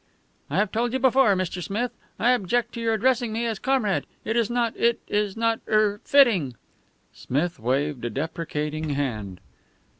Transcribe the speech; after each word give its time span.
"I 0.49 0.57
have 0.57 0.71
told 0.71 0.93
you 0.93 0.97
before, 0.99 1.35
Mr. 1.35 1.61
Smith, 1.61 1.91
I 2.17 2.31
object 2.31 2.73
to 2.73 2.81
your 2.81 2.95
addressing 2.95 3.31
me 3.31 3.45
as 3.45 3.59
Comrade. 3.59 4.07
It 4.25 4.35
is 4.35 4.49
not 4.49 4.75
it 4.75 4.99
is 5.07 5.37
not 5.37 5.59
er 5.67 6.01
fitting." 6.03 6.55
Smith 7.13 7.59
waved 7.59 8.03
a 8.05 8.09
deprecating 8.09 8.89
hand. 8.95 9.39